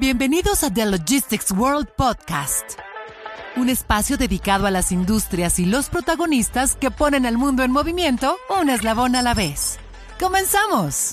Bienvenidos 0.00 0.64
a 0.64 0.74
The 0.74 0.86
Logistics 0.86 1.52
World 1.52 1.86
Podcast, 1.96 2.64
un 3.56 3.68
espacio 3.68 4.16
dedicado 4.16 4.66
a 4.66 4.72
las 4.72 4.90
industrias 4.90 5.60
y 5.60 5.66
los 5.66 5.88
protagonistas 5.88 6.74
que 6.74 6.90
ponen 6.90 7.26
al 7.26 7.38
mundo 7.38 7.62
en 7.62 7.70
movimiento 7.70 8.36
un 8.60 8.70
eslabón 8.70 9.14
a 9.14 9.22
la 9.22 9.34
vez. 9.34 9.76
¡Comenzamos! 10.18 11.12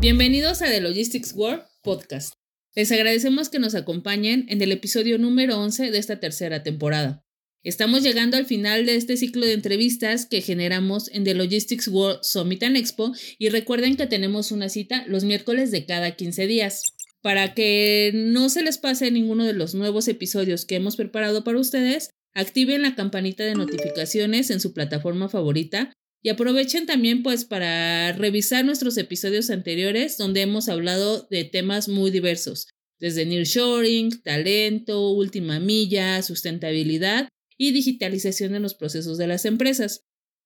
Bienvenidos 0.00 0.62
a 0.62 0.66
The 0.66 0.80
Logistics 0.80 1.34
World 1.34 1.62
Podcast. 1.82 2.32
Les 2.74 2.90
agradecemos 2.90 3.50
que 3.50 3.58
nos 3.58 3.74
acompañen 3.74 4.46
en 4.48 4.62
el 4.62 4.72
episodio 4.72 5.18
número 5.18 5.60
11 5.60 5.90
de 5.90 5.98
esta 5.98 6.18
tercera 6.18 6.62
temporada. 6.62 7.22
Estamos 7.62 8.02
llegando 8.02 8.38
al 8.38 8.46
final 8.46 8.86
de 8.86 8.96
este 8.96 9.18
ciclo 9.18 9.44
de 9.44 9.52
entrevistas 9.52 10.24
que 10.24 10.40
generamos 10.40 11.10
en 11.12 11.24
The 11.24 11.34
Logistics 11.34 11.88
World 11.88 12.20
Summit 12.22 12.62
and 12.62 12.78
Expo 12.78 13.12
y 13.38 13.50
recuerden 13.50 13.96
que 13.96 14.06
tenemos 14.06 14.52
una 14.52 14.70
cita 14.70 15.04
los 15.06 15.24
miércoles 15.24 15.70
de 15.70 15.84
cada 15.84 16.12
15 16.12 16.46
días. 16.46 16.94
Para 17.28 17.52
que 17.52 18.10
no 18.14 18.48
se 18.48 18.62
les 18.62 18.78
pase 18.78 19.10
ninguno 19.10 19.44
de 19.44 19.52
los 19.52 19.74
nuevos 19.74 20.08
episodios 20.08 20.64
que 20.64 20.76
hemos 20.76 20.96
preparado 20.96 21.44
para 21.44 21.58
ustedes, 21.58 22.08
activen 22.32 22.80
la 22.80 22.94
campanita 22.94 23.44
de 23.44 23.54
notificaciones 23.54 24.48
en 24.48 24.60
su 24.60 24.72
plataforma 24.72 25.28
favorita 25.28 25.92
y 26.22 26.30
aprovechen 26.30 26.86
también 26.86 27.22
pues 27.22 27.44
para 27.44 28.12
revisar 28.12 28.64
nuestros 28.64 28.96
episodios 28.96 29.50
anteriores 29.50 30.16
donde 30.16 30.40
hemos 30.40 30.70
hablado 30.70 31.28
de 31.30 31.44
temas 31.44 31.90
muy 31.90 32.10
diversos, 32.10 32.68
desde 32.98 33.26
nearshoring, 33.26 34.22
talento, 34.22 35.10
última 35.10 35.60
milla, 35.60 36.22
sustentabilidad 36.22 37.28
y 37.58 37.72
digitalización 37.72 38.54
en 38.54 38.62
los 38.62 38.72
procesos 38.72 39.18
de 39.18 39.26
las 39.26 39.44
empresas. 39.44 40.00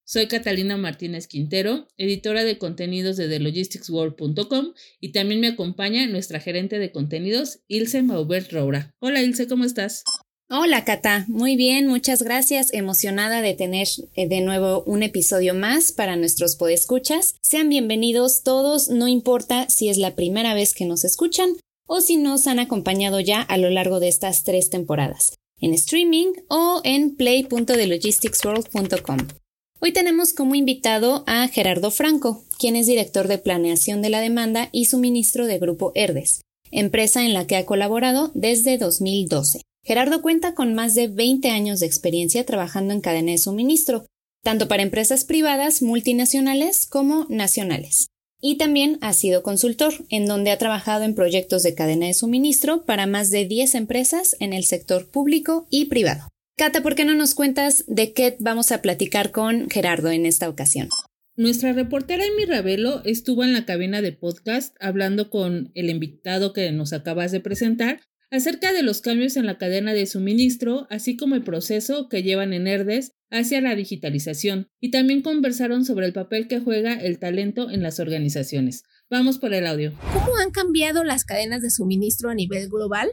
Soy 0.04 0.26
Catalina 0.26 0.76
Martínez 0.76 1.28
Quintero, 1.28 1.86
editora 1.96 2.42
de 2.44 2.58
contenidos 2.58 3.16
de 3.16 3.28
TheLogisticsWorld.com 3.28 4.72
y 5.00 5.12
también 5.12 5.40
me 5.40 5.48
acompaña 5.48 6.06
nuestra 6.06 6.40
gerente 6.40 6.78
de 6.78 6.90
contenidos, 6.90 7.60
Ilse 7.68 8.02
Maubert 8.02 8.52
Roura. 8.52 8.94
Hola 8.98 9.22
Ilse, 9.22 9.46
¿cómo 9.46 9.64
estás? 9.64 10.02
Hola 10.50 10.84
Cata, 10.84 11.24
muy 11.28 11.56
bien, 11.56 11.86
muchas 11.86 12.22
gracias. 12.22 12.74
Emocionada 12.74 13.40
de 13.40 13.54
tener 13.54 13.88
eh, 14.14 14.28
de 14.28 14.42
nuevo 14.42 14.82
un 14.84 15.02
episodio 15.02 15.54
más 15.54 15.92
para 15.92 16.16
nuestros 16.16 16.56
podescuchas. 16.56 17.36
Sean 17.40 17.70
bienvenidos 17.70 18.42
todos, 18.42 18.90
no 18.90 19.08
importa 19.08 19.70
si 19.70 19.88
es 19.88 19.96
la 19.96 20.14
primera 20.14 20.52
vez 20.52 20.74
que 20.74 20.84
nos 20.84 21.04
escuchan 21.04 21.56
o 21.86 22.02
si 22.02 22.18
nos 22.18 22.46
han 22.48 22.58
acompañado 22.58 23.18
ya 23.20 23.40
a 23.40 23.56
lo 23.56 23.70
largo 23.70 23.98
de 23.98 24.08
estas 24.08 24.44
tres 24.44 24.68
temporadas, 24.68 25.38
en 25.60 25.72
streaming 25.72 26.32
o 26.48 26.82
en 26.84 27.16
play.thelogisticsworld.com. 27.16 29.41
Hoy 29.84 29.90
tenemos 29.90 30.32
como 30.32 30.54
invitado 30.54 31.24
a 31.26 31.48
Gerardo 31.48 31.90
Franco, 31.90 32.44
quien 32.56 32.76
es 32.76 32.86
director 32.86 33.26
de 33.26 33.38
planeación 33.38 34.00
de 34.00 34.10
la 34.10 34.20
demanda 34.20 34.68
y 34.70 34.84
suministro 34.84 35.48
de 35.48 35.58
Grupo 35.58 35.90
Herdes, 35.96 36.42
empresa 36.70 37.26
en 37.26 37.34
la 37.34 37.48
que 37.48 37.56
ha 37.56 37.66
colaborado 37.66 38.30
desde 38.32 38.78
2012. 38.78 39.62
Gerardo 39.82 40.22
cuenta 40.22 40.54
con 40.54 40.72
más 40.72 40.94
de 40.94 41.08
20 41.08 41.50
años 41.50 41.80
de 41.80 41.86
experiencia 41.86 42.46
trabajando 42.46 42.94
en 42.94 43.00
cadena 43.00 43.32
de 43.32 43.38
suministro, 43.38 44.06
tanto 44.44 44.68
para 44.68 44.84
empresas 44.84 45.24
privadas, 45.24 45.82
multinacionales 45.82 46.86
como 46.86 47.26
nacionales. 47.28 48.06
Y 48.40 48.58
también 48.58 48.98
ha 49.00 49.12
sido 49.14 49.42
consultor, 49.42 49.94
en 50.10 50.26
donde 50.26 50.52
ha 50.52 50.58
trabajado 50.58 51.02
en 51.02 51.16
proyectos 51.16 51.64
de 51.64 51.74
cadena 51.74 52.06
de 52.06 52.14
suministro 52.14 52.84
para 52.84 53.06
más 53.06 53.32
de 53.32 53.46
10 53.46 53.74
empresas 53.74 54.36
en 54.38 54.52
el 54.52 54.62
sector 54.62 55.08
público 55.08 55.66
y 55.70 55.86
privado. 55.86 56.31
Cata, 56.56 56.82
¿por 56.82 56.94
qué 56.94 57.06
no 57.06 57.14
nos 57.14 57.34
cuentas 57.34 57.82
de 57.86 58.12
qué 58.12 58.36
vamos 58.38 58.72
a 58.72 58.82
platicar 58.82 59.30
con 59.30 59.70
Gerardo 59.70 60.10
en 60.10 60.26
esta 60.26 60.50
ocasión? 60.50 60.90
Nuestra 61.34 61.72
reportera 61.72 62.26
Emi 62.26 62.44
Ravelo 62.44 63.02
estuvo 63.04 63.42
en 63.42 63.54
la 63.54 63.64
cabina 63.64 64.02
de 64.02 64.12
podcast 64.12 64.76
hablando 64.78 65.30
con 65.30 65.72
el 65.74 65.88
invitado 65.88 66.52
que 66.52 66.70
nos 66.70 66.92
acabas 66.92 67.32
de 67.32 67.40
presentar 67.40 68.00
acerca 68.30 68.74
de 68.74 68.82
los 68.82 69.00
cambios 69.00 69.36
en 69.38 69.46
la 69.46 69.56
cadena 69.56 69.94
de 69.94 70.06
suministro, 70.06 70.86
así 70.90 71.16
como 71.16 71.36
el 71.36 71.42
proceso 71.42 72.10
que 72.10 72.22
llevan 72.22 72.52
en 72.52 72.66
Herdes 72.66 73.12
hacia 73.30 73.62
la 73.62 73.74
digitalización, 73.74 74.68
y 74.78 74.90
también 74.90 75.22
conversaron 75.22 75.86
sobre 75.86 76.04
el 76.04 76.12
papel 76.12 76.48
que 76.48 76.60
juega 76.60 76.92
el 76.94 77.18
talento 77.18 77.70
en 77.70 77.82
las 77.82 77.98
organizaciones. 77.98 78.82
Vamos 79.10 79.38
por 79.38 79.54
el 79.54 79.66
audio. 79.66 79.94
¿Cómo 80.12 80.36
han 80.36 80.50
cambiado 80.50 81.02
las 81.02 81.24
cadenas 81.24 81.62
de 81.62 81.70
suministro 81.70 82.28
a 82.28 82.34
nivel 82.34 82.68
global 82.68 83.10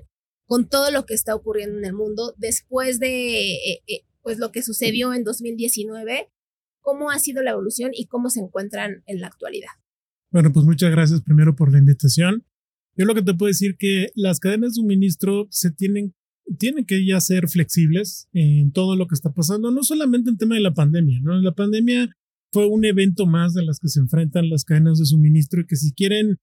con 0.50 0.68
todo 0.68 0.90
lo 0.90 1.06
que 1.06 1.14
está 1.14 1.36
ocurriendo 1.36 1.78
en 1.78 1.86
el 1.86 1.94
mundo 1.94 2.34
después 2.38 3.00
de 3.00 3.54
eh, 3.54 3.84
eh, 3.88 4.02
pues 4.24 4.40
lo 4.40 4.52
que 4.52 4.64
sucedió 4.64 5.14
en 5.14 5.24
2019, 5.24 6.28
cómo 6.80 7.12
ha 7.12 7.20
sido 7.20 7.44
la 7.44 7.52
evolución 7.52 7.92
y 7.94 8.08
cómo 8.08 8.32
se 8.32 8.40
encuentran 8.40 9.04
en 9.06 9.22
la 9.22 9.28
actualidad. 9.28 9.70
Bueno, 10.32 10.52
pues 10.52 10.66
muchas 10.66 10.90
gracias 10.90 11.22
primero 11.22 11.56
por 11.56 11.72
la 11.72 11.78
invitación. 11.78 12.48
Yo 12.98 13.06
lo 13.06 13.14
que 13.14 13.22
te 13.22 13.36
puedo 13.36 13.48
decir 13.48 13.78
que 13.78 14.08
las 14.16 14.40
cadenas 14.40 14.72
de 14.72 14.82
suministro 14.82 15.48
se 15.52 15.70
tienen 15.70 16.16
tienen 16.58 16.84
que 16.84 17.06
ya 17.06 17.22
ser 17.22 17.48
flexibles 17.48 18.28
en 18.34 18.72
todo 18.72 18.96
lo 18.96 19.06
que 19.06 19.14
está 19.14 19.32
pasando, 19.32 19.70
no 19.70 19.84
solamente 19.84 20.32
en 20.32 20.38
tema 20.38 20.56
de 20.56 20.62
la 20.62 20.74
pandemia, 20.74 21.20
¿no? 21.22 21.40
La 21.40 21.54
pandemia 21.54 22.10
fue 22.52 22.66
un 22.66 22.86
evento 22.86 23.28
más 23.28 23.54
de 23.54 23.64
las 23.64 23.78
que 23.80 23.88
se 23.88 24.00
enfrentan 24.00 24.50
las 24.50 24.66
cadenas 24.66 24.98
de 24.98 25.06
suministro 25.06 25.62
y 25.62 25.68
que 25.68 25.76
si 25.76 25.94
quieren 25.94 26.38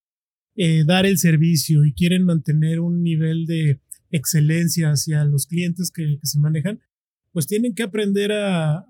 eh, 0.55 0.85
dar 0.87 1.07
el 1.07 1.19
servicio 1.19 1.85
y 1.85 1.93
quieren 1.93 2.25
mantener 2.25 2.79
un 2.79 3.03
nivel 3.03 3.47
de 3.47 3.81
excelencia 4.17 4.91
hacia 4.91 5.25
los 5.25 5.47
clientes 5.47 5.91
que, 5.91 6.19
se 6.23 6.39
manejan, 6.39 6.81
pues 7.33 7.47
tienen 7.47 7.75
que 7.75 7.83
aprender 7.83 8.33
a, 8.33 8.87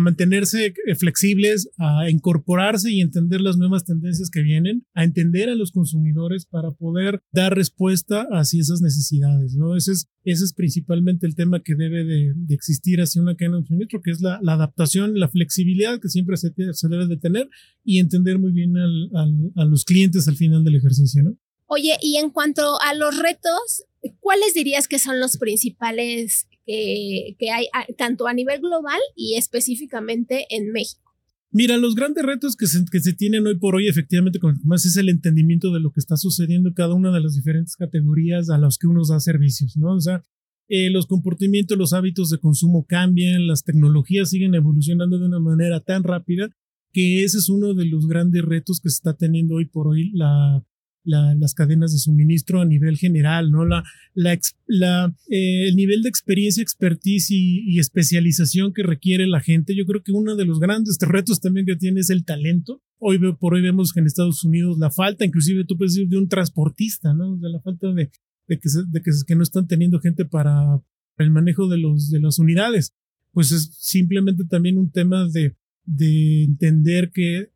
mantenerse 0.00 0.72
eh, 0.86 0.94
flexibles, 0.94 1.68
a 1.78 2.08
incorporarse 2.08 2.92
y 2.92 3.00
entender 3.00 3.40
las 3.40 3.56
nuevas 3.56 3.84
tendencias 3.84 4.30
que 4.30 4.40
vienen, 4.40 4.86
a 4.94 5.02
entender 5.02 5.48
a 5.48 5.56
los 5.56 5.72
consumidores 5.72 6.46
para 6.46 6.70
poder 6.70 7.20
dar 7.32 7.56
respuesta 7.56 8.26
hacia 8.30 8.60
esas 8.60 8.80
necesidades, 8.80 9.56
¿no? 9.56 9.76
Ese 9.76 9.92
es, 9.92 10.06
ese 10.22 10.44
es 10.44 10.52
principalmente 10.52 11.26
el 11.26 11.34
tema 11.34 11.60
que 11.60 11.74
debe 11.74 12.04
de, 12.04 12.34
existir 12.50 13.00
hacia 13.00 13.20
una 13.20 13.34
cadena 13.34 13.58
de 13.58 13.66
suministro, 13.66 14.00
que 14.00 14.12
es 14.12 14.20
la, 14.20 14.38
adaptación, 14.46 15.18
la 15.18 15.28
flexibilidad 15.28 16.00
que 16.00 16.08
siempre 16.08 16.36
se, 16.36 16.52
debe 16.54 17.08
de 17.08 17.16
tener 17.16 17.50
y 17.82 17.98
entender 17.98 18.38
muy 18.38 18.52
bien 18.52 18.74
a 18.76 19.64
los 19.64 19.84
clientes 19.84 20.28
al 20.28 20.36
final 20.36 20.62
del 20.62 20.76
ejercicio, 20.76 21.24
¿no? 21.24 21.36
Oye, 21.70 21.98
y 22.00 22.16
en 22.16 22.30
cuanto 22.30 22.80
a 22.80 22.94
los 22.94 23.18
retos, 23.18 23.84
¿cuáles 24.20 24.54
dirías 24.54 24.88
que 24.88 24.98
son 24.98 25.20
los 25.20 25.36
principales 25.36 26.48
que, 26.64 27.36
hay 27.52 27.66
tanto 27.96 28.26
a 28.26 28.32
nivel 28.32 28.60
global 28.60 28.98
y 29.14 29.36
específicamente 29.36 30.46
en 30.48 30.72
México? 30.72 31.02
Mira, 31.50 31.76
los 31.76 31.94
grandes 31.94 32.24
retos 32.24 32.56
que 32.56 32.66
se, 32.66 32.84
que 32.90 33.00
se 33.00 33.12
tienen 33.12 33.46
hoy 33.46 33.58
por 33.58 33.74
hoy, 33.76 33.86
efectivamente, 33.86 34.38
más 34.64 34.86
es 34.86 34.96
el 34.96 35.10
entendimiento 35.10 35.70
de 35.72 35.80
lo 35.80 35.92
que 35.92 36.00
está 36.00 36.16
sucediendo 36.16 36.70
en 36.70 36.74
cada 36.74 36.94
una 36.94 37.12
de 37.12 37.20
las 37.20 37.34
diferentes 37.34 37.76
categorías 37.76 38.48
a 38.48 38.56
las 38.56 38.78
que 38.78 38.86
uno 38.86 39.02
da 39.06 39.20
servicios, 39.20 39.76
¿no? 39.76 39.94
O 39.94 40.00
sea, 40.00 40.22
eh, 40.68 40.90
los 40.90 41.06
comportamientos, 41.06 41.76
los 41.76 41.92
hábitos 41.92 42.30
de 42.30 42.38
consumo 42.38 42.86
cambian, 42.86 43.46
las 43.46 43.62
tecnologías 43.62 44.30
siguen 44.30 44.54
evolucionando 44.54 45.18
de 45.18 45.26
una 45.26 45.40
manera 45.40 45.80
tan 45.80 46.02
rápida 46.02 46.48
que 46.92 47.24
ese 47.24 47.38
es 47.38 47.50
uno 47.50 47.74
de 47.74 47.84
los 47.84 48.06
grandes 48.06 48.42
retos 48.42 48.80
que 48.80 48.88
se 48.88 48.96
está 48.96 49.14
teniendo 49.14 49.56
hoy 49.56 49.66
por 49.66 49.88
hoy 49.88 50.10
la, 50.12 50.62
las 51.08 51.54
cadenas 51.54 51.92
de 51.92 51.98
suministro 51.98 52.60
a 52.60 52.64
nivel 52.64 52.98
general, 52.98 53.50
¿no? 53.50 53.64
La, 53.64 53.84
la, 54.14 55.14
eh, 55.28 55.68
el 55.68 55.76
nivel 55.76 56.02
de 56.02 56.08
experiencia, 56.08 56.62
expertise 56.62 57.30
y, 57.30 57.78
especialización 57.78 58.72
que 58.72 58.82
requiere 58.82 59.26
la 59.26 59.40
gente. 59.40 59.74
Yo 59.74 59.86
creo 59.86 60.02
que 60.02 60.12
uno 60.12 60.36
de 60.36 60.44
los 60.44 60.60
grandes 60.60 60.98
retos 61.00 61.40
también 61.40 61.66
que 61.66 61.76
tiene 61.76 62.00
es 62.00 62.10
el 62.10 62.24
talento. 62.24 62.82
Hoy 62.98 63.18
por 63.34 63.54
hoy 63.54 63.62
vemos 63.62 63.92
que 63.92 64.00
en 64.00 64.06
Estados 64.06 64.44
Unidos 64.44 64.78
la 64.78 64.90
falta, 64.90 65.24
inclusive 65.24 65.64
tú 65.64 65.76
puedes 65.76 65.94
decir 65.94 66.08
de 66.08 66.18
un 66.18 66.28
transportista, 66.28 67.14
¿no? 67.14 67.36
De 67.36 67.48
la 67.48 67.60
falta 67.60 67.92
de, 67.92 68.10
de, 68.48 68.58
que, 68.58 68.68
de 68.88 69.02
que, 69.02 69.10
que 69.26 69.34
no 69.34 69.42
están 69.42 69.66
teniendo 69.66 70.00
gente 70.00 70.24
para 70.24 70.80
el 71.16 71.30
manejo 71.30 71.68
de, 71.68 71.78
los, 71.78 72.10
de 72.10 72.20
las 72.20 72.38
unidades. 72.38 72.92
Pues 73.32 73.52
es 73.52 73.70
simplemente 73.78 74.44
también 74.44 74.78
un 74.78 74.90
tema 74.90 75.28
de 75.28 75.54
de 75.88 76.44
entender 76.44 77.10
que 77.12 77.48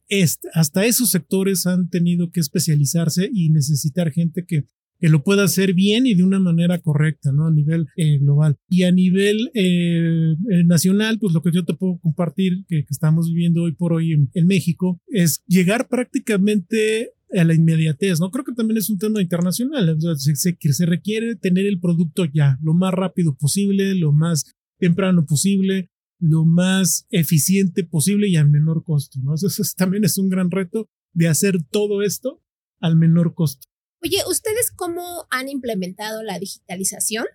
hasta 0.54 0.86
esos 0.86 1.10
sectores 1.10 1.66
han 1.66 1.90
tenido 1.90 2.30
que 2.30 2.40
especializarse 2.40 3.28
y 3.32 3.50
necesitar 3.50 4.10
gente 4.10 4.44
que, 4.46 4.64
que 4.98 5.08
lo 5.08 5.22
pueda 5.22 5.44
hacer 5.44 5.74
bien 5.74 6.06
y 6.06 6.14
de 6.14 6.22
una 6.22 6.40
manera 6.40 6.78
correcta, 6.78 7.30
¿no? 7.30 7.46
A 7.46 7.50
nivel 7.50 7.88
eh, 7.96 8.18
global. 8.18 8.56
Y 8.68 8.84
a 8.84 8.92
nivel 8.92 9.50
eh, 9.52 10.34
eh, 10.50 10.64
nacional, 10.64 11.18
pues 11.18 11.34
lo 11.34 11.42
que 11.42 11.52
yo 11.52 11.64
te 11.64 11.74
puedo 11.74 11.98
compartir, 11.98 12.64
que, 12.68 12.86
estamos 12.88 13.28
viviendo 13.28 13.64
hoy 13.64 13.72
por 13.72 13.92
hoy 13.92 14.12
en, 14.12 14.46
México, 14.46 15.00
es 15.08 15.42
llegar 15.46 15.88
prácticamente 15.88 17.10
a 17.36 17.44
la 17.44 17.54
inmediatez, 17.54 18.18
¿no? 18.20 18.30
Creo 18.30 18.44
que 18.44 18.54
también 18.54 18.78
es 18.78 18.90
un 18.90 18.98
tema 18.98 19.20
internacional, 19.20 19.96
se, 20.18 20.36
se, 20.36 20.56
se 20.58 20.86
requiere 20.86 21.36
tener 21.36 21.66
el 21.66 21.80
producto 21.80 22.26
ya, 22.26 22.58
lo 22.62 22.74
más 22.74 22.92
rápido 22.92 23.34
posible, 23.34 23.94
lo 23.94 24.12
más 24.12 24.44
temprano 24.78 25.24
posible, 25.24 25.91
lo 26.22 26.44
más 26.44 27.06
eficiente 27.10 27.82
posible 27.82 28.28
y 28.28 28.36
al 28.36 28.48
menor 28.48 28.84
costo, 28.84 29.18
¿no? 29.20 29.34
Eso, 29.34 29.48
también 29.76 30.04
es 30.04 30.16
un 30.18 30.28
gran 30.28 30.52
reto 30.52 30.88
de 31.12 31.26
hacer 31.26 31.56
todo 31.70 32.00
esto 32.02 32.40
al 32.78 32.94
menor 32.94 33.34
costo. 33.34 33.66
Oye, 34.04 34.18
¿ustedes 34.30 34.70
cómo 34.70 35.26
han 35.30 35.48
implementado 35.48 36.22
la 36.22 36.38
digitalización? 36.38 37.26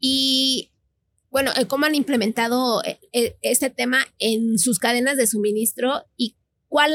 Y 0.00 0.70
bueno, 1.30 1.50
eh, 1.60 1.66
¿cómo 1.66 1.84
han 1.84 1.94
implementado 1.94 2.82
eh, 2.84 2.98
eh, 3.12 3.36
este 3.42 3.68
tema 3.68 3.98
en 4.18 4.58
sus 4.58 4.78
cadenas 4.78 5.18
de 5.18 5.26
suministro 5.26 6.04
y 6.16 6.36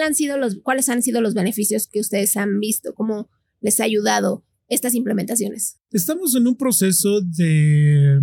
han 0.03 0.15
sido 0.15 0.37
los, 0.37 0.57
cuáles 0.63 0.89
han 0.89 1.03
sido 1.03 1.21
los 1.21 1.35
beneficios 1.35 1.87
que 1.87 1.99
ustedes 1.99 2.35
han 2.35 2.59
visto? 2.59 2.95
¿Cómo 2.95 3.29
les 3.59 3.79
ha 3.79 3.83
ayudado 3.83 4.43
estas 4.67 4.95
implementaciones? 4.95 5.79
Estamos 5.91 6.33
en 6.33 6.47
un 6.47 6.57
proceso 6.57 7.21
de, 7.21 8.19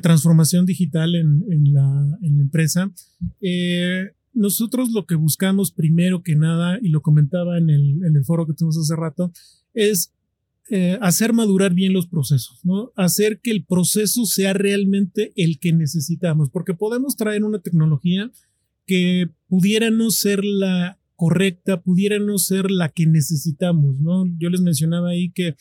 transformación 0.00 0.66
digital 0.66 1.14
en, 1.14 1.72
la, 1.72 2.18
empresa. 2.22 2.92
Eh, 3.40 4.10
nosotros 4.32 4.90
lo 4.92 5.06
que 5.06 5.14
buscamos 5.14 5.72
primero 5.72 6.22
que 6.22 6.36
nada, 6.36 6.78
y 6.82 6.88
lo 6.88 7.00
comentaba 7.00 7.58
en 7.58 7.70
el, 7.70 8.00
en 8.04 8.24
foro 8.24 8.46
que 8.46 8.52
tuvimos 8.52 8.76
hace 8.78 8.96
rato, 8.96 9.32
es 9.72 10.12
eh, 10.68 10.98
hacer 11.00 11.32
madurar 11.32 11.74
bien 11.74 11.92
los 11.92 12.06
procesos. 12.06 12.60
Hacer 12.96 13.40
que 13.40 13.52
el 13.52 13.64
proceso 13.64 14.26
sea 14.26 14.52
realmente 14.52 15.32
el 15.36 15.58
que 15.60 15.72
necesitamos, 15.72 16.50
porque 16.50 16.74
podemos 16.74 17.16
traer 17.16 17.44
una 17.44 17.60
tecnología 17.60 18.30
que 18.84 19.30
pudiera 19.48 19.90
no 19.90 20.10
ser 20.10 20.44
la 20.44 20.98
correcta, 21.14 21.80
pudiera 21.80 22.18
no 22.18 22.38
ser 22.38 22.70
la 22.70 22.88
que 22.88 23.06
necesitamos, 23.06 24.00
¿no? 24.00 24.26
Yo 24.38 24.50
les 24.50 24.60
mencionaba 24.60 25.10
ahí 25.10 25.30
que 25.30 25.56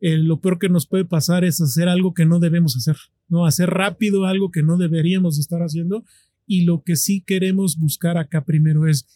eh, 0.00 0.18
lo 0.18 0.40
peor 0.40 0.58
que 0.58 0.68
nos 0.68 0.86
puede 0.86 1.04
pasar 1.04 1.44
es 1.44 1.60
hacer 1.60 1.88
algo 1.88 2.12
que 2.12 2.26
no 2.26 2.38
debemos 2.38 2.76
hacer, 2.76 2.96
¿no? 3.28 3.46
Hacer 3.46 3.70
rápido 3.70 4.24
algo 4.24 4.50
que 4.50 4.62
no 4.62 4.76
deberíamos 4.76 5.38
estar 5.38 5.60
haciendo 5.60 6.04
y 6.46 6.64
lo 6.64 6.82
que 6.82 6.96
sí 6.96 7.20
queremos 7.20 7.78
buscar 7.78 8.16
acá 8.16 8.44
primero 8.44 8.86
es 8.86 9.06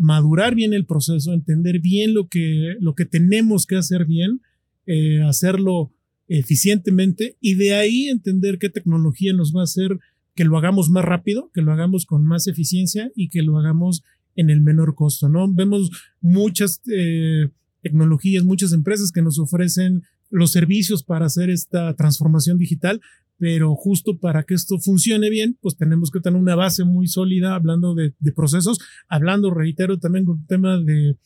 madurar 0.00 0.54
bien 0.54 0.74
el 0.74 0.86
proceso, 0.86 1.32
entender 1.32 1.80
bien 1.80 2.14
lo 2.14 2.28
que, 2.28 2.76
lo 2.80 2.94
que 2.94 3.04
tenemos 3.04 3.66
que 3.66 3.76
hacer 3.76 4.06
bien, 4.06 4.40
eh, 4.86 5.22
hacerlo 5.22 5.92
eficientemente 6.28 7.36
y 7.40 7.54
de 7.54 7.74
ahí 7.74 8.08
entender 8.08 8.58
qué 8.58 8.68
tecnología 8.68 9.32
nos 9.32 9.54
va 9.54 9.60
a 9.60 9.64
hacer 9.64 9.98
que 10.34 10.44
lo 10.44 10.56
hagamos 10.56 10.88
más 10.90 11.04
rápido, 11.04 11.50
que 11.52 11.62
lo 11.62 11.72
hagamos 11.72 12.06
con 12.06 12.24
más 12.24 12.46
eficiencia 12.46 13.10
y 13.16 13.28
que 13.28 13.42
lo 13.42 13.58
hagamos 13.58 14.04
en 14.36 14.50
el 14.50 14.60
menor 14.60 14.94
costo, 14.94 15.28
¿no? 15.28 15.52
Vemos 15.52 15.90
muchas 16.20 16.80
eh, 16.92 17.48
tecnologías, 17.82 18.44
muchas 18.44 18.72
empresas 18.72 19.10
que 19.10 19.22
nos 19.22 19.38
ofrecen 19.40 20.04
los 20.30 20.52
servicios 20.52 21.02
para 21.02 21.26
hacer 21.26 21.50
esta 21.50 21.94
transformación 21.94 22.58
digital, 22.58 23.00
pero 23.38 23.74
justo 23.74 24.18
para 24.18 24.42
que 24.42 24.54
esto 24.54 24.78
funcione 24.78 25.30
bien, 25.30 25.56
pues 25.60 25.76
tenemos 25.76 26.10
que 26.10 26.20
tener 26.20 26.40
una 26.40 26.56
base 26.56 26.84
muy 26.84 27.06
sólida 27.06 27.54
hablando 27.54 27.94
de, 27.94 28.12
procesos, 28.34 28.78
hablando, 29.08 29.50
reitero, 29.50 29.98
también 29.98 30.24
con 30.24 30.40
el 30.40 30.46
tema 30.46 30.78
de 30.78 31.16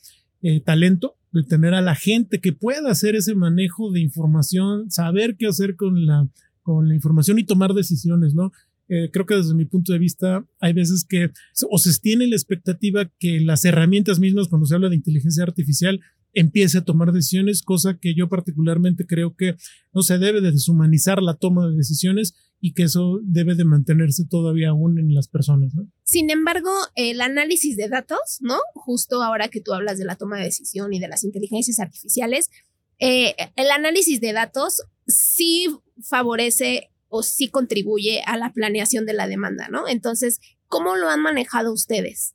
eh, 0.42 0.60
talento, 0.60 1.16
de 1.32 1.42
tener 1.42 1.74
a 1.74 1.80
la 1.80 1.94
gente 1.94 2.40
que 2.40 2.52
pueda 2.52 2.90
hacer 2.90 3.16
ese 3.16 3.34
manejo 3.34 3.90
de 3.90 4.00
información, 4.00 4.90
saber 4.90 5.36
qué 5.38 5.46
hacer 5.46 5.76
con 5.76 6.04
la, 6.04 6.28
con 6.62 6.88
la 6.88 6.94
información 6.94 7.38
y 7.38 7.44
tomar 7.44 7.72
decisiones, 7.72 8.34
¿no? 8.34 8.52
Eh, 8.88 9.08
creo 9.10 9.24
que 9.24 9.36
desde 9.36 9.54
mi 9.54 9.64
punto 9.64 9.92
de 9.94 9.98
vista 9.98 10.44
hay 10.60 10.74
veces 10.74 11.06
que 11.08 11.30
o 11.70 11.78
se 11.78 11.98
tiene 12.00 12.26
la 12.26 12.36
expectativa 12.36 13.10
que 13.18 13.40
las 13.40 13.64
herramientas 13.64 14.18
mismas, 14.18 14.48
cuando 14.48 14.66
se 14.66 14.74
habla 14.74 14.90
de 14.90 14.96
inteligencia 14.96 15.44
artificial, 15.44 16.00
empiece 16.32 16.78
a 16.78 16.84
tomar 16.84 17.12
decisiones, 17.12 17.62
cosa 17.62 17.98
que 18.00 18.14
yo 18.14 18.28
particularmente 18.28 19.06
creo 19.06 19.34
que 19.36 19.56
no 19.92 20.02
se 20.02 20.18
debe 20.18 20.40
de 20.40 20.52
deshumanizar 20.52 21.22
la 21.22 21.34
toma 21.34 21.68
de 21.68 21.76
decisiones 21.76 22.34
y 22.60 22.74
que 22.74 22.84
eso 22.84 23.20
debe 23.24 23.54
de 23.54 23.64
mantenerse 23.64 24.24
todavía 24.24 24.70
aún 24.70 24.98
en 24.98 25.14
las 25.14 25.28
personas. 25.28 25.74
¿no? 25.74 25.88
Sin 26.04 26.30
embargo, 26.30 26.70
el 26.94 27.20
análisis 27.20 27.76
de 27.76 27.88
datos, 27.88 28.38
¿no? 28.40 28.58
Justo 28.74 29.22
ahora 29.22 29.48
que 29.48 29.60
tú 29.60 29.72
hablas 29.74 29.98
de 29.98 30.04
la 30.04 30.16
toma 30.16 30.38
de 30.38 30.44
decisión 30.44 30.92
y 30.92 31.00
de 31.00 31.08
las 31.08 31.24
inteligencias 31.24 31.80
artificiales, 31.80 32.50
eh, 33.00 33.34
el 33.56 33.70
análisis 33.70 34.20
de 34.20 34.32
datos 34.32 34.82
sí 35.08 35.66
favorece 36.02 36.90
o 37.08 37.22
sí 37.22 37.48
contribuye 37.48 38.22
a 38.24 38.36
la 38.36 38.52
planeación 38.52 39.06
de 39.06 39.12
la 39.12 39.26
demanda, 39.26 39.68
¿no? 39.68 39.88
Entonces, 39.88 40.38
¿cómo 40.68 40.96
lo 40.96 41.08
han 41.08 41.20
manejado 41.20 41.72
ustedes? 41.72 42.34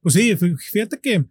Pues 0.00 0.14
sí, 0.14 0.36
fíjate 0.36 0.98
que 0.98 1.24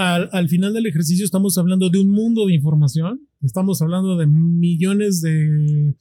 al, 0.00 0.48
final 0.48 0.72
del 0.72 0.86
ejercicio 0.86 1.24
estamos 1.24 1.58
hablando 1.58 1.90
de 1.90 1.98
un 1.98 2.10
mundo 2.10 2.46
de 2.46 2.54
información, 2.54 3.28
estamos 3.42 3.82
hablando 3.82 4.16
de 4.16 4.26
millones 4.26 5.20
de, 5.20 5.94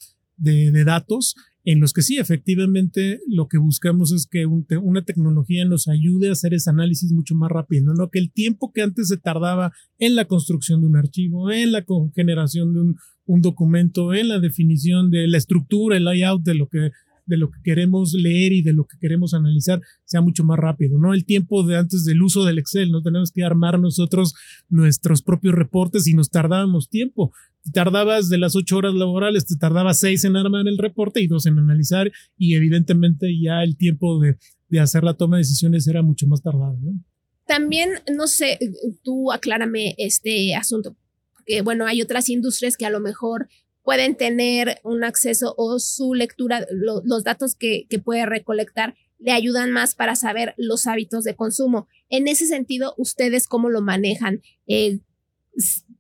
datos 0.86 1.36
en 1.66 1.82
los 1.82 1.92
que 1.92 2.02
sí, 2.02 2.18
efectivamente, 2.18 3.20
lo 3.28 3.48
que 3.50 3.58
buscamos 3.58 4.14
es 4.14 4.26
que 4.26 4.46
una 4.46 5.04
tecnología 5.04 5.66
nos 5.66 5.90
ayude 5.90 6.30
a 6.30 6.32
hacer 6.32 6.54
ese 6.54 6.70
análisis 6.70 7.12
mucho 7.12 7.36
más 7.36 7.52
rápido, 7.52 7.94
¿no? 7.94 8.10
Que 8.10 8.20
el 8.20 8.32
tiempo 8.32 8.72
que 8.74 8.82
antes 8.82 9.10
se 9.10 9.18
tardaba 9.18 9.74
en 9.98 10.16
la 10.16 10.26
construcción 10.26 10.80
de 10.80 10.88
un 10.88 10.96
archivo, 10.96 11.52
en 11.52 11.74
la 11.74 11.84
generación 12.16 12.74
de 12.74 12.80
un, 12.80 12.96
un 13.26 13.42
documento, 13.42 14.14
en 14.14 14.30
la 14.30 14.40
definición 14.40 15.12
de 15.12 15.28
la 15.28 15.38
estructura, 15.38 15.98
el 15.98 16.06
layout 16.06 16.42
de 16.42 16.56
lo 16.56 16.70
que 16.70 16.92
de 17.30 17.38
lo 17.38 17.52
que 17.52 17.60
queremos 17.64 18.14
leer 18.14 18.52
y 18.52 18.62
de 18.62 18.74
lo 18.74 18.86
que 18.86 18.98
queremos 19.00 19.34
analizar 19.34 19.82
sea 20.04 20.22
mucho 20.22 20.44
más 20.44 20.58
rápido, 20.58 20.98
¿no? 20.98 21.14
El 21.14 21.24
tiempo 21.24 21.64
de 21.64 21.78
antes 21.78 22.04
del 22.04 22.22
uso 22.22 22.44
del 22.44 22.58
Excel, 22.58 22.92
no 22.92 23.02
tenemos 23.02 23.32
que 23.32 23.44
armar 23.44 23.80
nosotros 23.80 24.34
nuestros 24.68 25.22
propios 25.22 25.54
reportes 25.54 26.08
y 26.08 26.16
nos 26.16 26.30
tardábamos 26.30 26.90
tiempo. 26.90 27.32
Tardabas 27.72 28.30
de 28.30 28.40
las 28.40 28.56
ocho 28.56 28.78
horas 28.78 28.96
laborales, 28.96 29.46
te 29.46 29.56
tardabas 29.56 30.00
seis 30.00 30.24
en 30.26 30.36
armar 30.36 30.68
el 30.68 30.78
reporte 30.78 31.22
y 31.22 31.28
dos 31.28 31.46
en 31.46 31.60
analizar 31.60 32.12
y 32.38 32.56
evidentemente 32.56 33.28
ya 33.40 33.64
el 33.64 33.78
tiempo 33.78 34.20
de, 34.20 34.38
de 34.70 34.80
hacer 34.80 35.04
la 35.04 35.14
toma 35.14 35.38
de 35.38 35.42
decisiones 35.42 35.88
era 35.88 36.02
mucho 36.02 36.26
más 36.28 36.42
tardado, 36.42 36.78
¿no? 36.82 37.00
También, 37.46 37.90
no 38.16 38.28
sé, 38.28 38.60
tú 39.04 39.32
aclárame 39.32 39.96
este 39.98 40.54
asunto, 40.56 40.96
porque 41.34 41.62
bueno, 41.62 41.88
hay 41.88 42.02
otras 42.02 42.30
industrias 42.30 42.78
que 42.78 42.86
a 42.86 42.92
lo 42.92 43.00
mejor 43.00 43.48
pueden 43.90 44.16
tener 44.16 44.80
un 44.84 45.04
acceso 45.04 45.56
o 45.58 45.80
su 45.80 46.14
lectura, 46.14 46.64
los 46.70 47.24
datos 47.24 47.56
que, 47.56 47.88
puede 48.06 48.28
recolectar 48.28 48.94
le 49.18 49.32
ayudan 49.32 49.72
más 49.72 49.96
para 49.96 50.16
saber 50.16 50.54
los 50.58 50.86
hábitos 50.86 51.24
de 51.24 51.36
consumo. 51.36 51.88
En 52.08 52.28
ese 52.28 52.46
sentido, 52.46 52.94
¿ustedes 53.00 53.48
cómo 53.48 53.68
lo 53.72 53.82
manejan? 53.82 54.44
Eh, 54.68 55.00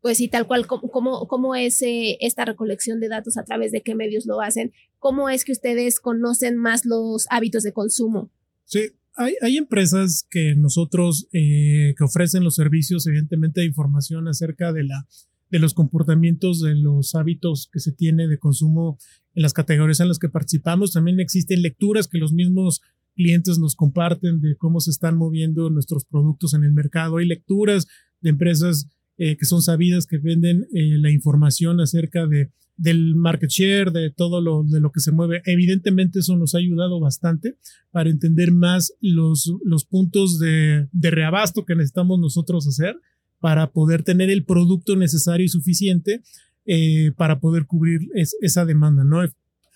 pues 0.01 0.19
sí, 0.19 0.27
tal 0.27 0.45
cual, 0.45 0.67
¿cómo, 0.67 1.27
cómo, 1.27 1.55
es 1.55 1.81
eh, 1.81 2.19
esta 2.21 2.45
recolección 2.45 2.99
de 2.99 3.07
datos? 3.07 3.37
¿A 3.37 3.43
través 3.43 3.71
de 3.71 3.81
qué 3.81 3.95
medios 3.95 4.27
lo 4.27 4.39
hacen? 4.39 4.71
¿Cómo 4.99 5.27
es 5.27 5.43
que 5.43 5.51
ustedes 5.51 5.99
conocen 5.99 6.57
más 6.57 6.85
los 6.85 7.25
hábitos 7.31 7.63
de 7.63 7.73
consumo? 7.73 8.29
Sí, 8.65 8.81
hay, 9.15 9.33
hay 9.41 9.57
empresas 9.57 10.27
que 10.29 10.53
nosotros, 10.55 11.27
eh, 11.33 11.95
que 11.97 12.03
ofrecen 12.03 12.43
los 12.43 12.53
servicios, 12.53 13.07
evidentemente, 13.07 13.61
de 13.61 13.65
información 13.67 14.27
acerca 14.27 14.73
de 14.73 14.83
la 14.83 15.07
de 15.49 15.59
los 15.59 15.73
comportamientos, 15.73 16.61
de 16.61 16.75
los 16.75 17.15
hábitos 17.15 17.69
que 17.71 17.79
se 17.79 17.91
tiene 17.91 18.27
de 18.27 18.37
consumo 18.37 18.97
en 19.33 19.43
las 19.43 19.53
categorías 19.53 19.99
en 19.99 20.07
las 20.07 20.19
que 20.19 20.29
participamos. 20.29 20.93
También 20.93 21.19
existen 21.19 21.61
lecturas 21.61 22.07
que 22.07 22.19
los 22.19 22.33
mismos 22.33 22.81
clientes 23.15 23.59
nos 23.59 23.75
comparten 23.75 24.39
de 24.41 24.55
cómo 24.55 24.79
se 24.79 24.91
están 24.91 25.17
moviendo 25.17 25.69
nuestros 25.69 26.05
productos 26.05 26.53
en 26.53 26.63
el 26.63 26.73
mercado. 26.73 27.17
Hay 27.17 27.27
lecturas 27.27 27.87
de 28.21 28.29
empresas 28.29 28.87
eh, 29.17 29.35
que 29.37 29.45
son 29.45 29.61
sabidas 29.61 30.05
que 30.05 30.17
venden 30.17 30.67
eh, 30.73 30.97
la 30.97 31.11
información 31.11 31.81
acerca 31.81 32.27
de, 32.27 32.51
del 32.77 33.15
market 33.15 33.49
share, 33.49 33.91
de 33.91 34.11
todo 34.11 34.39
lo, 34.39 34.63
de 34.63 34.79
lo 34.79 34.91
que 34.91 35.01
se 35.01 35.11
mueve. 35.11 35.41
Evidentemente 35.45 36.19
eso 36.19 36.37
nos 36.37 36.55
ha 36.55 36.59
ayudado 36.59 36.99
bastante 36.99 37.57
para 37.91 38.09
entender 38.09 38.53
más 38.53 38.93
los, 39.01 39.51
los 39.65 39.83
puntos 39.83 40.39
de, 40.39 40.87
de 40.91 41.11
reabasto 41.11 41.65
que 41.65 41.75
necesitamos 41.75 42.19
nosotros 42.19 42.67
hacer 42.67 42.95
para 43.39 43.71
poder 43.71 44.03
tener 44.03 44.29
el 44.29 44.43
producto 44.43 44.95
necesario 44.95 45.45
y 45.45 45.49
suficiente 45.49 46.21
eh, 46.65 47.11
para 47.17 47.39
poder 47.39 47.65
cubrir 47.65 48.09
esa 48.13 48.65
demanda, 48.65 49.03
¿no? 49.03 49.21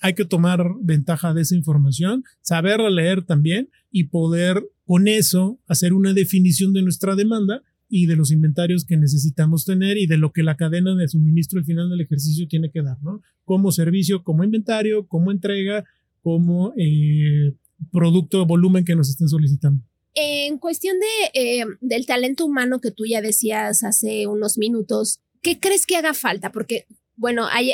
Hay 0.01 0.13
que 0.13 0.25
tomar 0.25 0.63
ventaja 0.81 1.33
de 1.33 1.41
esa 1.41 1.55
información, 1.55 2.23
saberla 2.41 2.89
leer 2.89 3.23
también 3.23 3.69
y 3.89 4.05
poder 4.05 4.63
con 4.85 5.07
eso 5.07 5.59
hacer 5.67 5.93
una 5.93 6.13
definición 6.13 6.73
de 6.73 6.81
nuestra 6.81 7.15
demanda 7.15 7.61
y 7.89 8.05
de 8.05 8.15
los 8.15 8.31
inventarios 8.31 8.85
que 8.85 8.97
necesitamos 8.97 9.65
tener 9.65 9.97
y 9.97 10.07
de 10.07 10.17
lo 10.17 10.33
que 10.33 10.43
la 10.43 10.57
cadena 10.57 10.95
de 10.95 11.07
suministro 11.07 11.59
al 11.59 11.65
final 11.65 11.89
del 11.89 12.01
ejercicio 12.01 12.47
tiene 12.47 12.69
que 12.69 12.81
dar, 12.81 13.01
¿no? 13.01 13.21
Como 13.45 13.71
servicio, 13.71 14.23
como 14.23 14.43
inventario, 14.43 15.07
como 15.07 15.31
entrega, 15.31 15.85
como 16.21 16.73
eh, 16.77 17.53
producto, 17.91 18.45
volumen 18.45 18.83
que 18.83 18.95
nos 18.95 19.09
estén 19.09 19.29
solicitando. 19.29 19.83
En 20.15 20.57
cuestión 20.57 20.97
de, 20.99 21.41
eh, 21.59 21.65
del 21.81 22.05
talento 22.05 22.45
humano 22.45 22.79
que 22.79 22.91
tú 22.91 23.05
ya 23.05 23.21
decías 23.21 23.83
hace 23.83 24.27
unos 24.27 24.57
minutos, 24.57 25.21
¿qué 25.41 25.59
crees 25.59 25.85
que 25.85 25.95
haga 25.95 26.13
falta? 26.13 26.51
Porque, 26.51 26.85
bueno, 27.15 27.47
hay, 27.51 27.73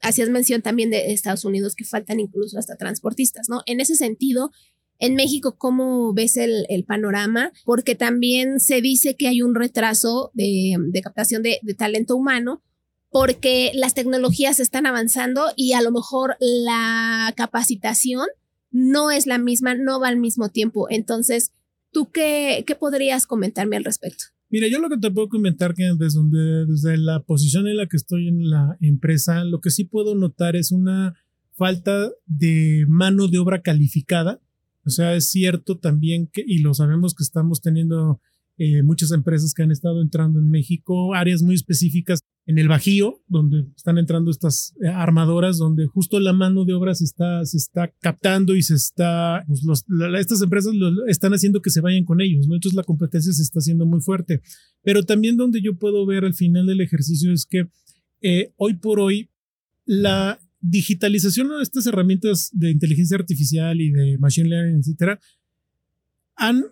hacías 0.00 0.30
mención 0.30 0.62
también 0.62 0.90
de 0.90 1.12
Estados 1.12 1.44
Unidos 1.44 1.74
que 1.74 1.84
faltan 1.84 2.20
incluso 2.20 2.58
hasta 2.58 2.76
transportistas, 2.76 3.48
¿no? 3.48 3.62
En 3.66 3.80
ese 3.80 3.94
sentido, 3.94 4.50
en 4.98 5.14
México, 5.14 5.56
¿cómo 5.58 6.14
ves 6.14 6.36
el, 6.36 6.84
panorama? 6.86 7.52
Porque 7.64 7.94
también 7.94 8.58
se 8.58 8.80
dice 8.80 9.14
que 9.16 9.28
hay 9.28 9.42
un 9.42 9.54
retraso 9.54 10.30
de, 10.34 10.76
de 10.78 11.02
captación 11.02 11.42
de 11.42 11.60
talento 11.76 12.16
humano 12.16 12.62
porque 13.10 13.70
las 13.74 13.94
tecnologías 13.94 14.60
están 14.60 14.86
avanzando 14.86 15.46
y 15.56 15.72
a 15.72 15.82
lo 15.82 15.90
mejor 15.90 16.36
la 16.40 17.32
capacitación 17.36 18.26
no 18.70 19.10
es 19.10 19.26
la 19.26 19.38
misma, 19.38 19.74
no 19.74 20.00
va 20.00 20.08
al 20.08 20.18
mismo 20.18 20.50
tiempo. 20.50 20.86
Entonces, 20.90 21.52
¿tú 21.92 22.10
qué, 22.10 22.64
qué 22.66 22.74
podrías 22.74 23.26
comentarme 23.26 23.76
al 23.76 23.84
respecto? 23.84 24.24
Mira, 24.50 24.66
yo 24.68 24.78
lo 24.78 24.88
que 24.88 24.96
te 24.96 25.10
puedo 25.10 25.28
comentar 25.28 25.74
que 25.74 25.90
desde, 25.98 26.66
desde 26.66 26.96
la 26.96 27.20
posición 27.20 27.68
en 27.68 27.76
la 27.76 27.86
que 27.86 27.98
estoy 27.98 28.28
en 28.28 28.48
la 28.48 28.78
empresa, 28.80 29.44
lo 29.44 29.60
que 29.60 29.70
sí 29.70 29.84
puedo 29.84 30.14
notar 30.14 30.56
es 30.56 30.72
una 30.72 31.14
falta 31.52 32.10
de 32.24 32.86
mano 32.88 33.28
de 33.28 33.38
obra 33.38 33.60
calificada. 33.60 34.40
O 34.86 34.90
sea, 34.90 35.14
es 35.14 35.28
cierto 35.28 35.78
también 35.78 36.28
que, 36.28 36.42
y 36.46 36.60
lo 36.60 36.72
sabemos 36.72 37.14
que 37.14 37.24
estamos 37.24 37.60
teniendo 37.60 38.22
eh, 38.56 38.82
muchas 38.82 39.12
empresas 39.12 39.52
que 39.52 39.62
han 39.62 39.70
estado 39.70 40.00
entrando 40.00 40.38
en 40.38 40.50
México, 40.50 41.14
áreas 41.14 41.42
muy 41.42 41.54
específicas 41.54 42.20
en 42.48 42.56
el 42.56 42.66
Bajío, 42.66 43.20
donde 43.28 43.66
están 43.76 43.98
entrando 43.98 44.30
estas 44.30 44.74
eh, 44.82 44.88
armadoras, 44.88 45.58
donde 45.58 45.86
justo 45.86 46.18
la 46.18 46.32
mano 46.32 46.64
de 46.64 46.72
obra 46.72 46.94
se 46.94 47.04
está, 47.04 47.92
captando 48.00 48.56
y 48.56 48.62
se 48.62 48.74
está, 48.74 49.44
pues 49.46 49.84
estas 50.18 50.40
empresas 50.40 50.72
están 51.08 51.34
haciendo 51.34 51.60
que 51.60 51.68
se 51.68 51.82
vayan 51.82 52.06
con 52.06 52.22
ellos. 52.22 52.46
Entonces 52.46 52.72
la 52.72 52.84
competencia 52.84 53.34
se 53.34 53.42
está 53.42 53.58
haciendo 53.58 53.84
muy 53.84 54.00
fuerte. 54.00 54.40
Pero 54.82 55.02
también 55.02 55.36
donde 55.36 55.60
yo 55.60 55.74
puedo 55.76 56.06
ver 56.06 56.24
al 56.24 56.32
final 56.32 56.66
del 56.66 56.80
ejercicio 56.80 57.34
es 57.34 57.44
que 57.44 57.68
eh, 58.22 58.50
hoy 58.56 58.76
por 58.76 58.98
hoy 58.98 59.28
la 59.84 60.40
digitalización 60.62 61.50
de 61.50 61.62
estas 61.62 61.86
herramientas 61.86 62.48
de 62.54 62.70
inteligencia 62.70 63.18
artificial 63.18 63.78
y 63.78 63.90
de 63.90 64.16
machine 64.16 64.48
learning, 64.48 64.78
etcétera, 64.78 65.20
han 66.34 66.64